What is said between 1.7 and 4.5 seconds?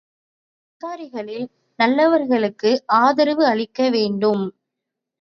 நல்லவர்களுக்கு ஆதரவு அளிக்க வேண்டும்.